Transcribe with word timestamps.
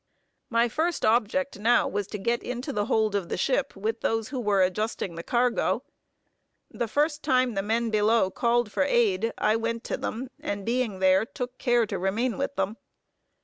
My 0.49 0.67
first 0.67 1.05
object 1.05 1.59
now, 1.59 1.87
was 1.87 2.07
to 2.07 2.17
get 2.17 2.41
into 2.41 2.73
the 2.73 2.85
hold 2.85 3.13
of 3.13 3.29
the 3.29 3.37
ship 3.37 3.75
with 3.75 4.01
those 4.01 4.29
who 4.29 4.39
were 4.39 4.63
adjusting 4.63 5.13
the 5.13 5.21
cargo. 5.21 5.83
The 6.71 6.87
first 6.87 7.21
time 7.21 7.53
the 7.53 7.61
men 7.61 7.91
below 7.91 8.31
called 8.31 8.71
for 8.71 8.81
aid, 8.81 9.31
I 9.37 9.55
went 9.57 9.83
to 9.83 9.97
them, 9.97 10.31
and 10.39 10.65
being 10.65 11.01
there, 11.01 11.23
took 11.23 11.59
care 11.59 11.85
to 11.85 11.99
remain 11.99 12.39
with 12.39 12.55
them. 12.55 12.77